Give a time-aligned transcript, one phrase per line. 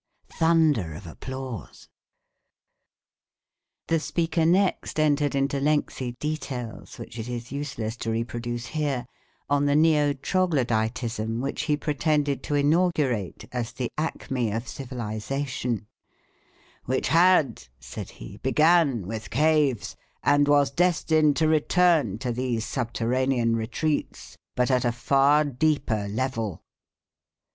[0.33, 1.87] (Thunder of applause.)
[3.87, 9.05] The speaker next entered into lengthy details, which it is useless to reproduce here,
[9.47, 15.85] on the Neo troglodytism which he pretended to inaugurate as the acme of civilisation,
[16.85, 23.55] "which had," said he, "began with caves, and was destined to return to these subterranean
[23.55, 26.63] retreats, but at a far deeper level."